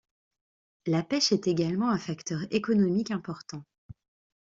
La 0.87 1.03
pêche 1.03 1.31
est 1.31 1.45
également 1.47 1.91
un 1.91 1.99
facteur 1.99 2.39
économique 2.49 3.11
important. 3.11 3.63